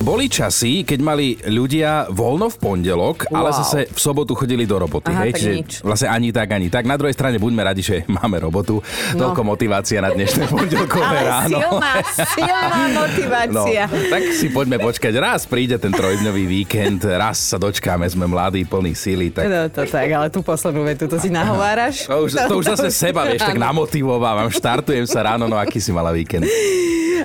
[0.00, 3.36] Boli časy, keď mali ľudia voľno v pondelok, wow.
[3.36, 5.12] ale zase v sobotu chodili do roboty.
[5.12, 5.30] Aha, hej?
[5.30, 5.70] tak Čiže nič.
[5.84, 6.88] vlastne ani tak, ani tak.
[6.88, 8.80] Na druhej strane buďme radi, že máme robotu.
[9.12, 9.28] No.
[9.28, 11.58] Toľko motivácia na dnešné pondelkové Ale ráno.
[11.60, 11.92] silná,
[12.32, 13.84] silná No, motivácia.
[13.92, 15.12] tak si poďme počkať.
[15.14, 19.28] Raz príde ten trojdňový víkend, raz sa dočkáme, sme mladí, plní síly.
[19.28, 22.08] Tak No to tak, ale tú poslednú vetu, to si nahováraš.
[22.08, 24.48] to už, to už zase seba, vieš, tak namotivovávam.
[24.48, 26.48] Štartujem sa ráno, no aký si mala víkend?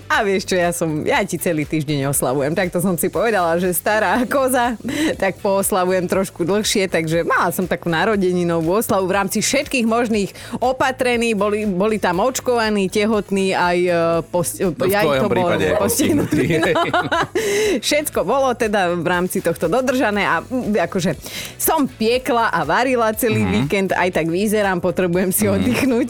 [0.05, 3.69] A vieš čo, ja som, ja ti celý týždeň oslavujem, takto som si povedala, že
[3.77, 4.73] stará koza,
[5.21, 11.37] tak pooslavujem trošku dlhšie, takže mala som takú narodeninovú oslavu v rámci všetkých možných opatrení,
[11.37, 13.91] boli, boli tam očkovaní, tehotní, aj e,
[14.33, 16.57] post, No, ja to bol postihnutý.
[16.57, 16.73] No.
[17.85, 21.13] Všetko bolo teda v rámci tohto dodržané a mm, akože
[21.61, 23.55] som piekla a varila celý mm-hmm.
[23.61, 25.57] víkend, aj tak vyzerám, potrebujem si mm-hmm.
[25.61, 26.09] oddychnúť.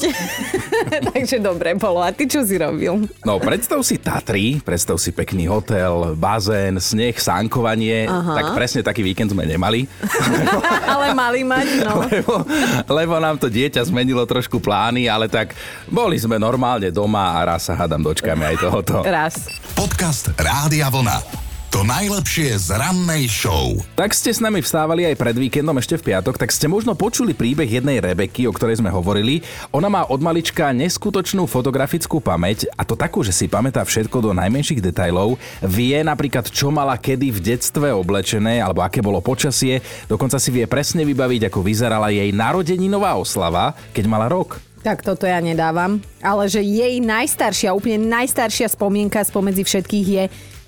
[1.12, 2.00] takže dobre bolo.
[2.00, 3.12] A ty čo si robil?
[3.28, 6.16] No, predstav si Tatry, predstav si pekný hotel,
[6.46, 8.06] bazén, sneh, sánkovanie.
[8.06, 8.38] Aha.
[8.38, 9.90] Tak presne taký víkend sme nemali.
[10.94, 12.06] Ale mali mať, no.
[12.06, 12.46] lebo,
[12.86, 15.58] lebo nám to dieťa zmenilo trošku plány, ale tak
[15.90, 19.02] boli sme normálne doma a raz sa hádam dočkáme aj tohoto.
[19.02, 19.50] Raz.
[19.74, 21.45] Podcast Rádia Vlna.
[21.76, 23.76] To najlepšie z rannej show.
[24.00, 27.36] Tak ste s nami vstávali aj pred víkendom ešte v piatok, tak ste možno počuli
[27.36, 29.44] príbeh jednej Rebeky, o ktorej sme hovorili.
[29.76, 34.32] Ona má od malička neskutočnú fotografickú pamäť a to takú, že si pamätá všetko do
[34.32, 35.36] najmenších detajlov.
[35.68, 39.84] Vie napríklad, čo mala kedy v detstve oblečené alebo aké bolo počasie.
[40.08, 44.64] Dokonca si vie presne vybaviť, ako vyzerala jej narodeninová oslava, keď mala rok.
[44.80, 46.00] Tak toto ja nedávam.
[46.24, 50.24] Ale že jej najstaršia, úplne najstaršia spomienka spomedzi všetkých je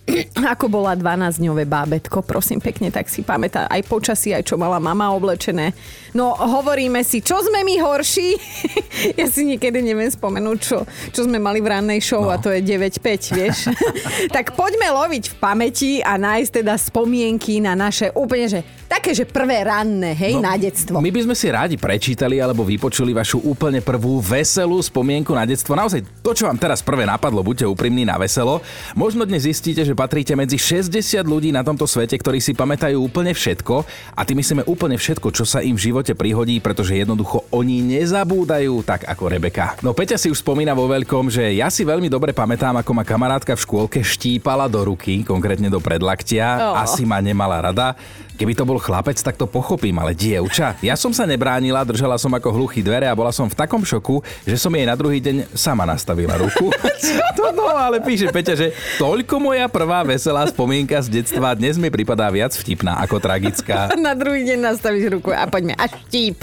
[0.56, 5.12] ako bola 12-dňové bábetko, prosím pekne, tak si pamätá aj počasí, aj čo mala mama
[5.12, 5.76] oblečené.
[6.18, 8.34] No, hovoríme si, čo sme my horší?
[9.22, 10.82] ja si niekedy neviem spomenúť, čo,
[11.14, 12.34] čo sme mali v rannej show no.
[12.34, 13.70] a to je 9-5, vieš.
[14.36, 19.30] tak poďme loviť v pamäti a nájsť teda spomienky na naše úplne, že také, že
[19.30, 20.98] prvé ranné, hej, no, na detstvo.
[20.98, 25.78] My by sme si rádi prečítali alebo vypočuli vašu úplne prvú veselú spomienku na detstvo.
[25.78, 28.64] Naozaj to, čo vám teraz prvé napadlo, buďte úprimní na veselo.
[28.98, 30.98] Možno dnes zistíte, že patríte medzi 60
[31.28, 33.76] ľudí na tomto svete, ktorí si pamätajú úplne všetko
[34.18, 38.86] a tým myslíme úplne všetko, čo sa im v živote prihodí, pretože jednoducho oni nezabúdajú
[38.86, 39.80] tak ako Rebeka.
[39.82, 43.04] No Peťa si už spomína vo veľkom, že ja si veľmi dobre pamätám, ako ma
[43.04, 46.72] kamarátka v škôlke štípala do ruky, konkrétne do predlaktia.
[46.72, 46.84] Oh.
[46.84, 47.98] Asi ma nemala rada.
[48.38, 50.78] Keby to bol chlapec, tak to pochopím, ale dievča.
[50.86, 54.22] Ja som sa nebránila, držala som ako hluchý dvere a bola som v takom šoku,
[54.46, 56.70] že som jej na druhý deň sama nastavila ruku.
[57.38, 58.68] to no, ale píše Peťa, že
[59.02, 63.90] toľko moja prvá veselá spomienka z detstva dnes mi pripadá viac vtipná ako tragická.
[64.08, 66.38] Na druhý deň nastavíš ruku a poďme až štíp.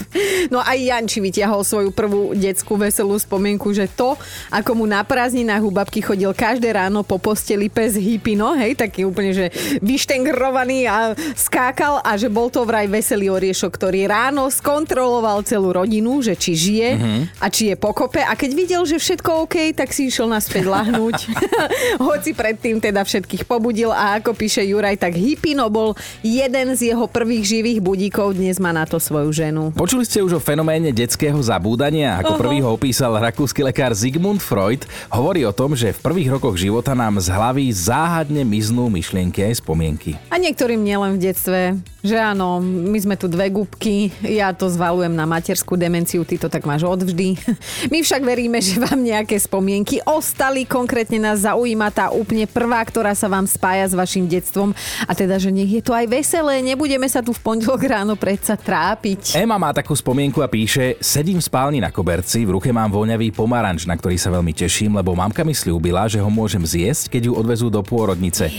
[0.51, 4.19] No aj Janči vyťahol svoju prvú detskú veselú spomienku, že to,
[4.51, 9.07] ako mu na prázdninách u babky chodil každé ráno po posteli pes Hipino, hej, taký
[9.07, 9.47] úplne, že
[9.79, 16.19] vyštengrovaný a skákal a že bol to vraj veselý oriešok, ktorý ráno skontroloval celú rodinu,
[16.19, 17.21] že či žije Mhm.
[17.37, 21.29] a či je pokope a keď videl, že všetko OK, tak si išiel naspäť lahnúť.
[22.01, 27.05] Hoci predtým teda všetkých pobudil a ako píše Juraj, tak Hipino bol jeden z jeho
[27.05, 29.69] prvých živých budíkov, dnes má na to svoju ženu.
[29.71, 32.17] Počuli ste už o fenoméne detského zabúdania?
[32.19, 34.83] Ako prvý ho opísal rakúsky lekár Sigmund Freud.
[35.09, 39.59] Hovorí o tom, že v prvých rokoch života nám z hlavy záhadne miznú myšlienky aj
[39.59, 40.15] spomienky.
[40.31, 41.74] A niektorým nielen v detstve,
[42.05, 46.53] že áno, my sme tu dve gubky, ja to zvalujem na materskú demenciu, ty to
[46.53, 47.41] tak máš odvždy.
[47.93, 53.17] My však veríme, že vám nejaké spomienky ostali, konkrétne nás zaujíma tá úplne prvá, ktorá
[53.17, 54.77] sa vám spája s vašim detstvom
[55.09, 58.53] a teda, že nech je to aj veselé, nebudeme sa tu v pondelok ráno predsa
[58.53, 59.41] trápiť.
[59.41, 63.33] Ema má takú spomienku a píše Sedím v spálni na koberci, v ruke mám voňavý
[63.33, 67.23] pomaranč, na ktorý sa veľmi teším, lebo mamka mi slúbila, že ho môžem zjesť, keď
[67.29, 68.53] ju odvezú do pôrodnice.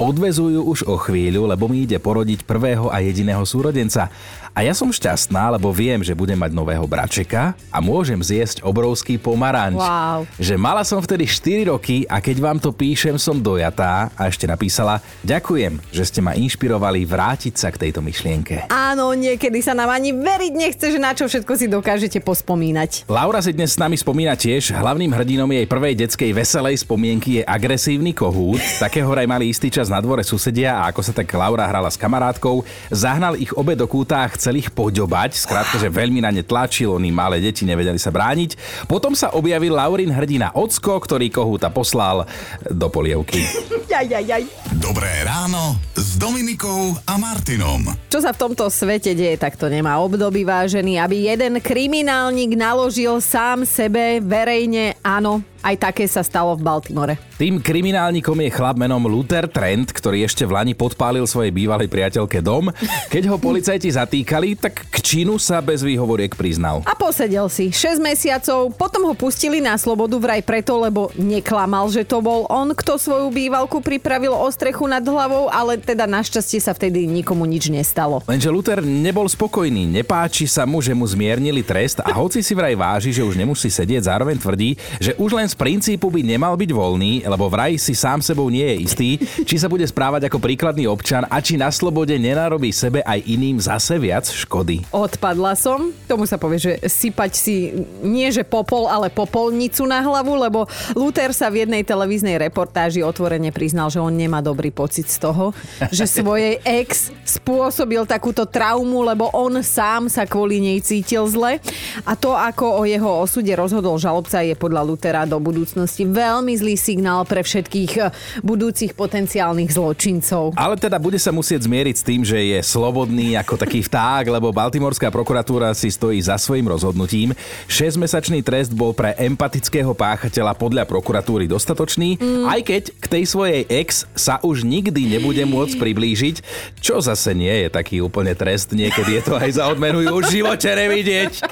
[0.00, 4.06] Odvezú ju už o chvíľu, lebo mi ide porodiť prvého a jediného súrodenca.
[4.52, 9.16] A ja som šťastná, lebo viem, že budem mať nového bračeka a môžem zjesť obrovský
[9.16, 9.80] pomaranč.
[9.80, 10.28] Wow.
[10.36, 14.44] Že mala som vtedy 4 roky a keď vám to píšem, som dojatá a ešte
[14.44, 18.68] napísala Ďakujem, že ste ma inšpirovali vrátiť sa k tejto myšlienke.
[18.68, 23.08] Áno, niekedy sa nám ani veriť nechce, že na čo všetko si dokážete pospomínať.
[23.08, 24.76] Laura si dnes s nami spomína tiež.
[24.76, 28.60] Hlavným hrdinom jej prvej detskej veselej spomienky je agresívny kohút.
[28.76, 31.96] Takého vraj mali istý čas na dvore susedia a ako sa tak Laura hrala s
[31.96, 35.38] kamarátkou, zahnal ich obe do kúta a chcel ich poďobať.
[35.38, 38.58] Skrátka, že veľmi na ne tlačil, oni malé deti nevedeli sa brániť.
[38.90, 42.26] Potom sa objavil Laurin hrdina Ocko, ktorý kohúta poslal
[42.66, 43.46] do polievky.
[43.92, 44.42] Jaj, jaj, jaj.
[44.80, 47.92] Dobré ráno s Dominikou a Martinom.
[48.08, 53.20] Čo sa v tomto svete deje, tak to nemá období vážený, aby jeden kriminálnik naložil
[53.20, 57.14] sám sebe verejne, áno, aj také sa stalo v Baltimore.
[57.38, 62.42] Tým kriminálnikom je chlap menom Luther Trent, ktorý ešte v Lani podpálil svojej bývalej priateľke
[62.42, 62.74] dom.
[63.08, 66.82] Keď ho policajti zatýkali, tak k činu sa bez výhovoriek priznal.
[66.82, 72.02] A posedel si 6 mesiacov, potom ho pustili na slobodu vraj preto, lebo neklamal, že
[72.02, 76.74] to bol on, kto svoju bývalku pripravil o strechu nad hlavou, ale teda našťastie sa
[76.74, 78.18] vtedy nikomu nič nestalo.
[78.26, 82.74] Lenže Luther nebol spokojný, nepáči sa mu, že mu zmiernili trest a hoci si vraj
[82.74, 86.70] váži, že už nemusí sedieť, zároveň tvrdí, že už len z princípu by nemal byť
[86.72, 89.08] voľný, lebo vraj si sám sebou nie je istý,
[89.44, 93.60] či sa bude správať ako príkladný občan a či na slobode nenarobí sebe aj iným
[93.60, 94.80] zase viac škody.
[94.88, 100.40] Odpadla som, tomu sa povie, že sypať si nie že popol, ale popolnicu na hlavu,
[100.40, 100.64] lebo
[100.96, 105.52] Luther sa v jednej televíznej reportáži otvorene priznal, že on nemá dobrý pocit z toho,
[105.92, 111.60] že svojej ex spôsobil takúto traumu, lebo on sám sa kvôli nej cítil zle.
[112.08, 116.78] A to, ako o jeho osude rozhodol žalobca, je podľa Lutera do budúcnosti veľmi zlý
[116.78, 118.08] signál pre všetkých eh,
[118.40, 120.54] budúcich potenciálnych zločincov.
[120.54, 124.54] Ale teda bude sa musieť zmieriť s tým, že je slobodný ako taký vták, lebo
[124.54, 127.34] Baltimorská prokuratúra si stojí za svojim rozhodnutím.
[127.66, 132.46] 6-mesačný trest bol pre empatického páchateľa podľa prokuratúry dostatočný, mm.
[132.46, 136.36] aj keď k tej svojej ex sa už nikdy nebude môcť priblížiť,
[136.78, 140.42] čo zase nie je taký úplne trest, niekedy je to aj za odmenu už v
[140.42, 141.42] živote nevidieť.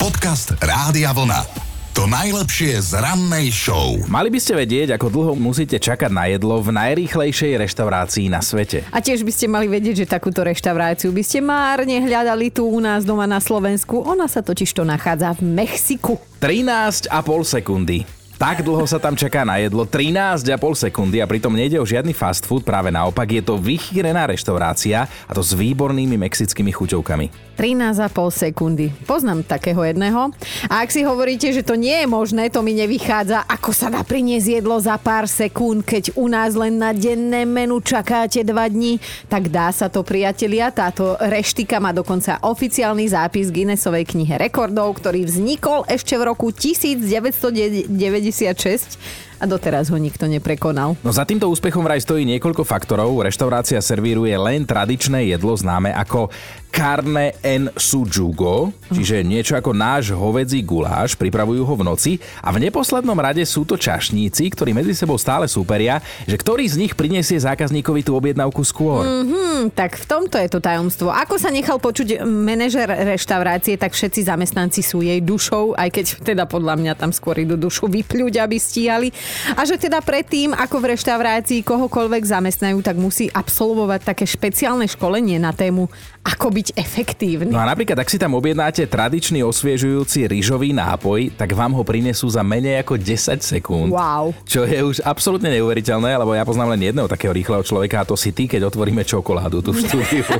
[0.00, 1.61] Podcast Rádia Vlna.
[2.02, 3.94] To najlepšie z rannej show.
[4.10, 8.82] Mali by ste vedieť, ako dlho musíte čakať na jedlo v najrýchlejšej reštaurácii na svete.
[8.90, 12.82] A tiež by ste mali vedieť, že takúto reštauráciu by ste márne hľadali tu u
[12.82, 14.02] nás doma na Slovensku.
[14.02, 16.18] Ona sa totiž to nachádza v Mexiku.
[16.42, 17.06] 13,5
[17.46, 18.21] sekundy.
[18.42, 22.42] Tak dlho sa tam čaká na jedlo, 13,5 sekundy a pritom nejde o žiadny fast
[22.42, 27.54] food, práve naopak je to vychýrená reštaurácia a to s výbornými mexickými chuťovkami.
[27.54, 28.02] 13,5
[28.34, 28.90] sekundy.
[29.06, 30.34] Poznám takého jedného.
[30.66, 34.02] A ak si hovoríte, že to nie je možné, to mi nevychádza, ako sa dá
[34.02, 38.98] priniesť jedlo za pár sekúnd, keď u nás len na denné menu čakáte 2 dní,
[39.30, 40.74] tak dá sa to priatelia.
[40.74, 48.31] Táto reštika má dokonca oficiálny zápis Guinnessovej knihe rekordov, ktorý vznikol ešte v roku 1990
[48.32, 48.96] 96
[49.42, 50.94] a doteraz ho nikto neprekonal.
[51.04, 53.10] No za týmto úspechom vraj stojí niekoľko faktorov.
[53.26, 56.30] Reštaurácia servíruje len tradičné jedlo známe ako
[56.72, 62.64] carne en sujugo, čiže niečo ako náš hovedzí guláš, pripravujú ho v noci a v
[62.64, 67.36] neposlednom rade sú to čašníci, ktorí medzi sebou stále súperia, že ktorý z nich prinesie
[67.36, 69.04] zákazníkovi tú objednávku skôr.
[69.04, 71.12] Mm-hmm, tak v tomto je to tajomstvo.
[71.12, 76.44] Ako sa nechal počuť manažer reštaurácie, tak všetci zamestnanci sú jej dušou, aj keď teda
[76.48, 79.12] podľa mňa tam skôr idú dušu vypľuť, aby stíhali.
[79.52, 85.36] A že teda predtým, ako v reštaurácii kohokoľvek zamestnajú, tak musí absolvovať také špeciálne školenie
[85.36, 85.92] na tému,
[86.22, 87.50] ako byť efektívny.
[87.50, 92.30] No a napríklad, ak si tam objednáte tradičný osviežujúci rýžový nápoj, tak vám ho prinesú
[92.30, 93.90] za menej ako 10 sekúnd.
[93.90, 94.30] Wow.
[94.46, 98.14] Čo je už absolútne neuveriteľné, lebo ja poznám len jedného takého rýchleho človeka a to
[98.14, 100.22] si ty, keď otvoríme čokoládu tu v štúdiu.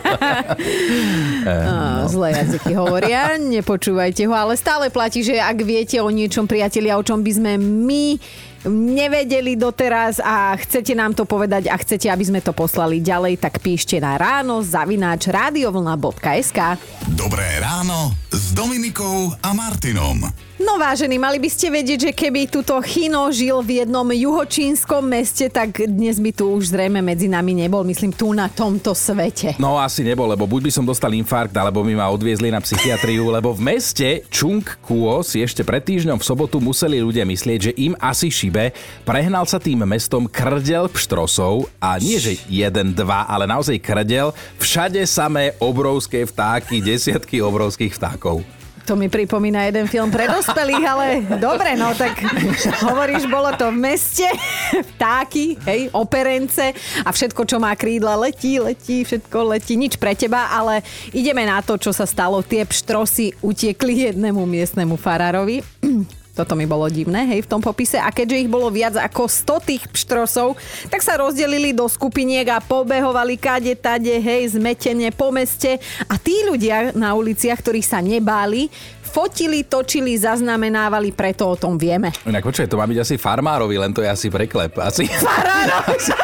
[1.67, 2.07] no.
[2.07, 7.03] Zlé jazyky hovoria, nepočúvajte ho, ale stále platí, že ak viete o niečom priatelia, o
[7.03, 8.23] čom by sme my
[8.67, 13.59] nevedeli doteraz a chcete nám to povedať a chcete, aby sme to poslali ďalej, tak
[13.59, 16.59] píšte na ráno zavináč radiovlna.sk
[17.13, 20.31] Dobré ráno s Dominikou a Martinom.
[20.63, 25.51] No vážení, mali by ste vedieť, že keby tuto Chino žil v jednom juhočínskom meste,
[25.51, 29.59] tak dnes by tu už zrejme medzi nami nebol, myslím, tu na tomto svete.
[29.59, 33.27] No asi nebol, lebo buď by som dostal infarkt, alebo by ma odviezli na psychiatriu,
[33.35, 37.73] lebo v meste Chung Kuo si ešte pred týždňom v sobotu museli ľudia myslieť, že
[37.83, 38.77] im asi šibe.
[39.09, 44.37] Prehnal sa tým mestom krdel pštrosov a nie že jeden, dva, ale naozaj krdel.
[44.61, 48.45] Všade samé obrovské vtáky, desiatky obrovských vtákov.
[48.83, 51.07] To mi pripomína jeden film pre dospelých, ale
[51.39, 52.19] dobre, no tak
[52.83, 54.27] hovoríš, bolo to v meste,
[54.99, 56.75] vtáky, hej, operence
[57.07, 60.83] a všetko, čo má krídla, letí, letí, všetko letí, nič pre teba, ale
[61.15, 62.43] ideme na to, čo sa stalo.
[62.43, 65.63] Tie pštrosy utiekli jednému miestnemu farárovi
[66.33, 68.01] toto mi bolo divné, hej, v tom popise.
[68.01, 70.57] A keďže ich bolo viac ako 100 tých pštrosov,
[70.89, 75.77] tak sa rozdelili do skupiniek a pobehovali kade, tade, hej, zmetene po meste.
[76.09, 78.73] A tí ľudia na uliciach, ktorí sa nebáli,
[79.13, 82.09] fotili, točili, zaznamenávali, preto o tom vieme.
[82.25, 84.73] Inak počkaj, to má byť asi farmárovi, len to je asi preklep.
[84.81, 85.05] Asi,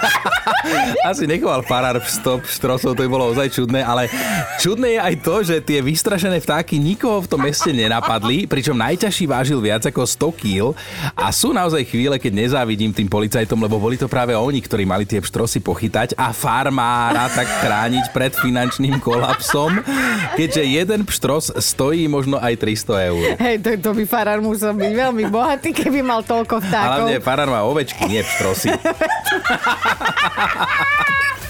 [1.11, 4.09] asi nechoval farár stop štrosov, to by bolo ozaj čudné, ale
[4.57, 9.28] čudné je aj to, že tie vystrašené vtáky nikoho v tom meste nenapadli, pričom najťažší
[9.28, 10.73] vážil viac ako 100 kg
[11.12, 15.04] a sú naozaj chvíle, keď nezávidím tým policajtom, lebo boli to práve oni, ktorí mali
[15.04, 19.85] tie pštrosy pochytať a farmára tak chrániť pred finančným kolapsom,
[20.40, 23.35] keďže jeden pštros stojí možno aj 300 eur.
[23.35, 27.11] Hej, to, to by farár musel byť veľmi bohatý, keby mal toľko vtákov.
[27.11, 28.70] Hlavne farár má ovečky, nie pštrosy.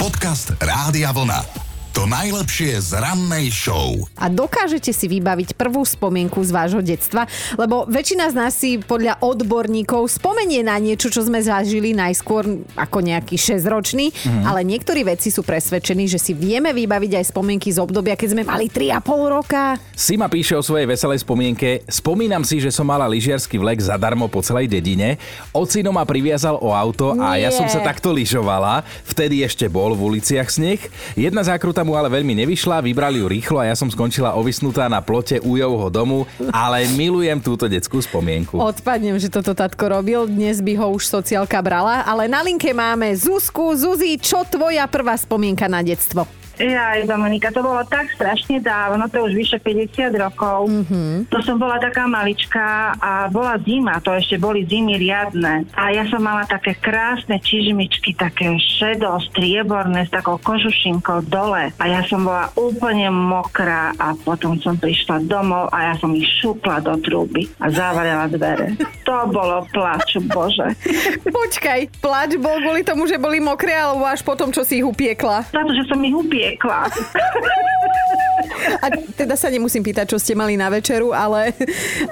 [0.03, 1.68] Podcast Rádia Vlna.
[1.97, 3.97] To najlepšie z rannej show.
[4.21, 7.25] A dokážete si vybaviť prvú spomienku z vášho detstva?
[7.57, 12.99] Lebo väčšina z nás si podľa odborníkov spomenie na niečo, čo sme zažili najskôr ako
[13.03, 14.45] nejaký 6-ročný, mm.
[14.45, 18.43] ale niektorí vedci sú presvedčení, že si vieme vybaviť aj spomienky z obdobia, keď sme
[18.45, 19.81] mali 3,5 roka.
[19.97, 21.83] Sima píše o svojej veselej spomienke.
[21.91, 25.19] Spomínam si, že som mala lyžiarsky vlek zadarmo po celej dedine.
[25.51, 27.49] Ocino ma priviazal o auto a Nie.
[27.49, 28.87] ja som sa takto lyžovala.
[29.03, 30.79] Vtedy ešte bol v uliciach sneh.
[31.19, 35.03] Jedna zákruta mu ale veľmi nevyšla, vybrali ju rýchlo a ja som skončila ovisnutá na
[35.05, 38.57] plote u Jovho domu, ale milujem túto detskú spomienku.
[38.59, 43.13] Odpadnem, že toto tatko robil, dnes by ho už sociálka brala, ale na linke máme
[43.15, 43.75] Zuzku.
[43.77, 46.48] Zuzi, čo tvoja prvá spomienka na detstvo?
[46.59, 50.67] Ja, Dominika, to bolo tak strašne dávno, to už vyše 50 rokov.
[50.67, 51.31] Mm-hmm.
[51.31, 55.71] To som bola taká malička a bola zima, to ešte boli zimy riadne.
[55.79, 61.71] A ja som mala také krásne čižmičky, také šedo, strieborné s takou kožušinkou dole.
[61.79, 66.27] A ja som bola úplne mokrá a potom som prišla domov a ja som ich
[66.43, 68.75] šupla do trúby a zavarila dvere.
[69.09, 70.77] To bolo plač, bože.
[71.25, 75.49] Počkaj, plač bol kvôli tomu, že boli mokré, alebo až potom, čo si ich upiekla?
[75.49, 76.89] Za to, že som ich upiekla piekla.
[78.79, 81.57] A teda sa nemusím pýtať, čo ste mali na večeru, ale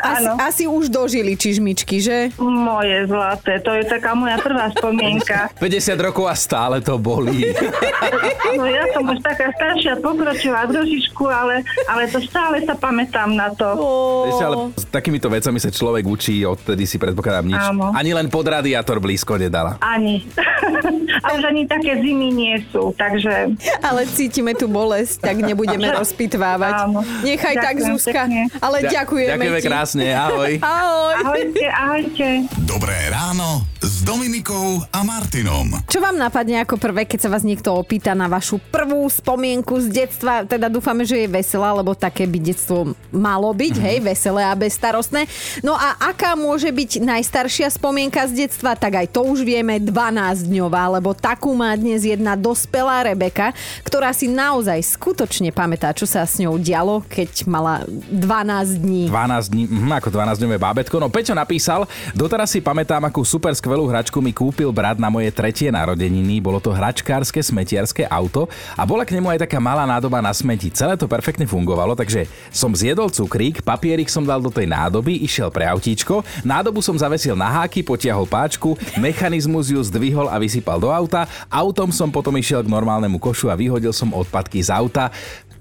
[0.01, 2.33] asi, asi už dožili čižmičky, že?
[2.41, 5.53] Moje zlaté, to je taká moja prvá spomienka.
[5.63, 7.45] 50 rokov a stále to bolí.
[8.57, 11.61] No ja som už taká staršia, pokročila trošičku, ale,
[11.91, 13.69] ale to stále sa pamätám na to.
[13.77, 14.33] Oh.
[14.41, 17.61] ale s takýmito vecami sa človek učí, odtedy si predpokladám nič.
[17.61, 17.93] Áno.
[17.93, 19.77] Ani len pod radiátor blízko nedala.
[19.85, 20.25] Ani.
[21.27, 23.57] A už ani také zimy nie sú, takže...
[23.83, 25.91] Ale cítime tu bolesť, tak nebudeme
[26.47, 26.75] rozpitvávať.
[26.87, 27.01] Áno.
[27.25, 28.23] Nechaj Ďakujem tak, Zuzka.
[28.27, 28.43] Pekne.
[28.63, 29.67] Ale ďakujeme Ďakujeme ti.
[29.67, 30.53] krásne, ahoj.
[30.77, 31.15] ahoj.
[31.27, 32.27] Ahojte, ahojte.
[32.63, 35.79] Dobré ráno s Dominikou a Martinom.
[35.87, 40.05] Čo vám napadne ako prvé, keď sa vás niekto opýta na vašu prvú spomienku z
[40.05, 40.43] detstva?
[40.43, 43.87] Teda dúfame, že je veselá, lebo také by detstvo malo byť, mm-hmm.
[43.87, 45.31] hej, veselé a bezstarostné.
[45.63, 48.75] No a aká môže byť najstaršia spomienka z detstva?
[48.75, 53.55] Tak aj to už vieme, 12-dňová, lebo takú má dnes jedna dospelá Rebeka,
[53.87, 59.03] ktorá si naozaj skutočne pamätá, čo sa s ňou dialo, keď mala 12 dní.
[59.09, 60.99] 12 dní, hm, ako 12-dňové bábetko.
[60.99, 65.31] No Peťo napísal, doteraz si pamätám, akú super skvelú hračku mi kúpil brat na moje
[65.31, 66.43] tretie narodeniny.
[66.43, 70.69] Bolo to hračkárske smetiarské auto a bola k nemu aj taká malá nádoba na smeti.
[70.69, 75.49] Celé to perfektne fungovalo, takže som zjedol cukrík, papierik som dal do tej nádoby, išiel
[75.49, 80.91] pre autíčko, nádobu som zavesil na háky, potiahol páčku, mechanizmus ju zdvihol a vysypal do
[80.91, 85.15] auta, autom som potom išiel k normálnemu košu a vyhodil som odpadky z auta.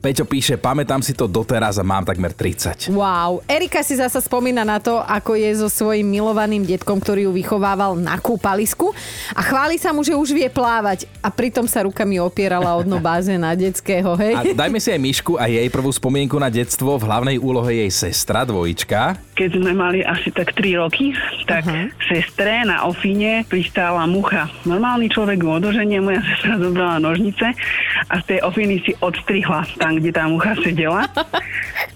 [0.06, 2.94] Peťo píše, pamätám si to doteraz a mám takmer 30.
[2.94, 3.42] Wow.
[3.50, 7.98] Erika si zasa spomína na to, ako je so svojím milovaným detkom, ktorý ju vychovával
[7.98, 8.94] na kúpalisku
[9.34, 13.02] a chváli sa mu, že už vie plávať a pritom sa rukami opierala od dno
[13.02, 14.38] bazéna detského, hej?
[14.38, 17.02] A dajme si aj Myšku a jej prvú spomienku na detstvo.
[17.02, 19.18] V hlavnej úlohe jej sestra, dvojička.
[19.34, 21.18] Keď sme mali asi tak 3 roky,
[21.50, 21.90] tak uh-huh.
[22.06, 24.54] sestre na ofine pristála mucha.
[24.70, 27.58] Normálny človek ju odoženie, moja sestra zobrala nožnice
[28.06, 31.08] a z tej ofiny si odstrihla tam kde tá mucha sedela.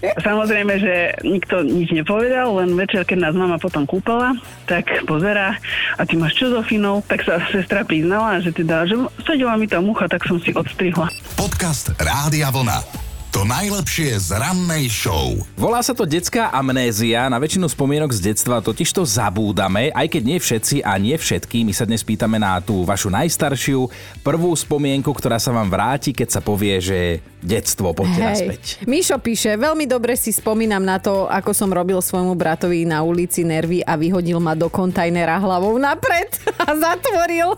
[0.00, 4.32] Samozrejme, že nikto nič nepovedal, len večer, keď nás mama potom kúpala,
[4.64, 5.60] tak pozera
[5.96, 7.04] a ty máš čo so finou?
[7.04, 8.96] Tak sa sestra priznala, že teda, že
[9.28, 11.12] sedela mi tá mucha, tak som si odstrihla.
[11.36, 13.09] Podcast Rádia Vlna.
[13.30, 15.38] To najlepšie z rannej show.
[15.54, 17.30] Volá sa to detská amnézia.
[17.30, 21.62] Na väčšinu spomienok z detstva totiž to zabúdame, aj keď nie všetci a nie všetky.
[21.62, 23.86] My sa dnes pýtame na tú vašu najstaršiu
[24.26, 28.26] prvú spomienku, ktorá sa vám vráti, keď sa povie, že detstvo, poďte Hej.
[28.26, 28.62] naspäť.
[28.90, 33.46] Mišo píše, veľmi dobre si spomínam na to, ako som robil svojmu bratovi na ulici
[33.46, 36.34] nervy a vyhodil ma do kontajnera hlavou napred
[36.66, 37.54] a zatvoril.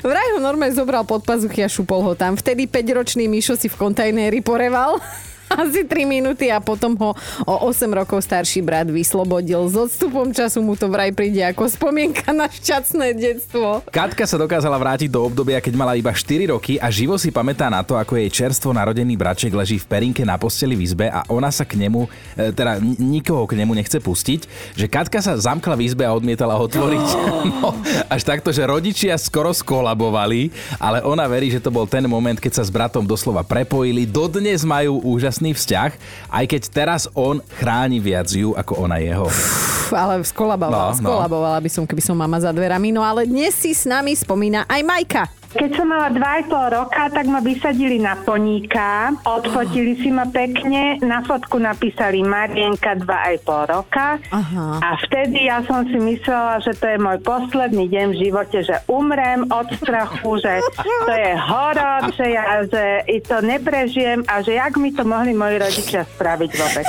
[0.00, 2.34] Vraj ho normálne zobral pod pazuchy a šupol ho tam.
[2.34, 5.02] Vtedy 5-ročný Mišo si v kontajneri poreval.
[5.50, 7.10] Asi 3 minúty a potom ho
[7.42, 9.66] o 8 rokov starší brat vyslobodil.
[9.66, 13.82] S odstupom času mu to vraj príde ako spomienka na šťastné detstvo.
[13.90, 17.66] Katka sa dokázala vrátiť do obdobia, keď mala iba 4 roky a živo si pamätá
[17.66, 21.26] na to, ako jej čerstvo narodený braček leží v perinke na posteli v izbe a
[21.26, 22.06] ona sa k nemu,
[22.38, 24.40] e, teda nikoho k nemu nechce pustiť,
[24.78, 27.08] že Katka sa zamkla v izbe a odmietala otvoriť.
[27.50, 27.74] No,
[28.08, 32.60] až takto, že rodičia skoro skolabovali, ale ona verí, že to bol ten moment, keď
[32.60, 34.06] sa s bratom doslova prepojili.
[34.06, 35.02] Dodnes majú
[35.40, 35.90] úžasný vzťah,
[36.28, 39.24] aj keď teraz on chráni viac ju ako ona jeho.
[39.24, 41.00] Pff, ale skolabovala, No, no.
[41.00, 42.92] skolabovala by som, keby som mama za dverami.
[42.92, 45.24] No ale dnes si s nami spomína aj Majka.
[45.50, 51.26] Keď som mala 2,5 roka, tak ma vysadili na poníka, odfotili si ma pekne, na
[51.26, 54.66] fotku napísali Marienka 2,5 roka Aha.
[54.78, 58.78] a vtedy ja som si myslela, že to je môj posledný deň v živote, že
[58.86, 64.78] umrem od strachu, že to je horor, že ja že to neprežijem a že jak
[64.78, 66.86] mi to mohli moji rodičia spraviť vôbec.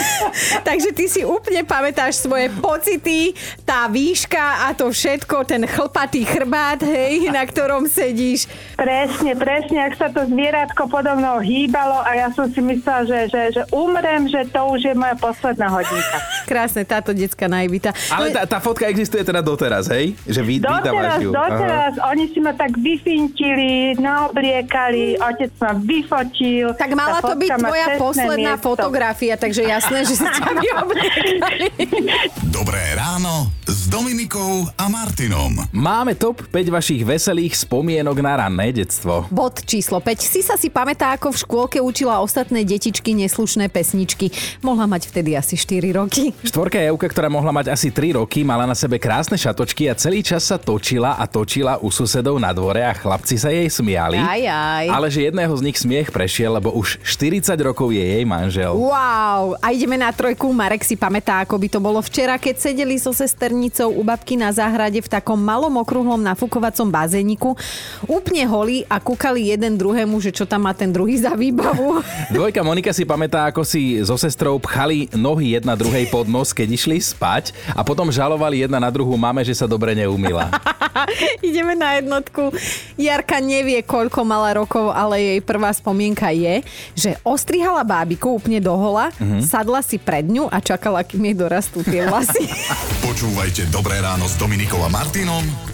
[0.68, 6.82] Takže ty si úplne pamätáš svoje pocity, tá výška a to všetko, ten chlpatý chrbát,
[6.82, 8.46] hej, na ktorom sedíš.
[8.74, 13.18] Presne, presne, ak sa to zvieratko podo mnou hýbalo a ja som si myslela, že,
[13.30, 16.16] že, že umrem, že to už je moja posledná hodinka.
[16.50, 17.94] Krásne, táto detská naivita.
[18.10, 20.16] Ale tá, tá fotka existuje teda doteraz, hej?
[20.26, 21.30] Že vy, Doteraz, ju.
[21.30, 21.38] Aha.
[21.38, 26.72] doteraz, oni si ma tak vyfintili, naobliekali, otec ma vyfotil.
[26.76, 28.66] Tak mala to byť tvoja posledná miesto.
[28.66, 31.66] fotografia, takže jasné, že si ťa vyobliekali.
[32.56, 35.66] Dobré ráno s Dominikou a Martinom.
[35.72, 39.26] Máme top 5 vašich veselých spomienok na ranné detstvo.
[39.34, 40.22] Bod číslo 5.
[40.22, 44.30] Si sa si pamätá, ako v škôlke učila ostatné detičky neslušné pesničky.
[44.62, 46.30] Mohla mať vtedy asi 4 roky.
[46.46, 50.22] Štvorka Evka, ktorá mohla mať asi 3 roky, mala na sebe krásne šatočky a celý
[50.22, 54.22] čas sa točila a točila u susedov na dvore a chlapci sa jej smiali.
[54.22, 54.86] Aj, aj.
[54.94, 58.70] Ale že jedného z nich smiech prešiel, lebo už 40 rokov je jej manžel.
[58.70, 59.58] Wow!
[59.58, 60.46] A ideme na trojku.
[60.54, 64.54] Marek si pamätá, ako by to bolo včera, keď sedeli so sesternicou u babky na
[64.54, 67.58] záhrade v takom malom okrúhlom nafukovacom bazéniku,
[68.06, 72.00] úplne holí a kúkali jeden druhému, že čo tam má ten druhý za výbavu.
[72.36, 76.68] Dvojka Monika si pamätá, ako si so sestrou pchali nohy jedna druhej pod nos, keď
[76.76, 80.48] išli spať a potom žalovali jedna na druhú mame, že sa dobre neumila.
[81.46, 82.54] Ideme na jednotku.
[82.96, 86.64] Jarka nevie, koľko mala rokov, ale jej prvá spomienka je,
[86.96, 89.42] že ostrihala bábiku úplne dohola, mm-hmm.
[89.44, 92.48] sadla si pred ňu a čakala, kým jej dorastú tie vlasy.
[93.06, 95.73] Počúvajte Dobré ráno s Dominikou a Martinom